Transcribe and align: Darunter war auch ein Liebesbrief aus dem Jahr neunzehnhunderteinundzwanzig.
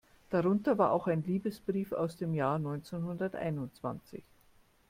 Darunter 0.31 0.79
war 0.79 0.93
auch 0.93 1.05
ein 1.05 1.21
Liebesbrief 1.23 1.91
aus 1.91 2.17
dem 2.17 2.33
Jahr 2.33 2.57
neunzehnhunderteinundzwanzig. 2.57 4.23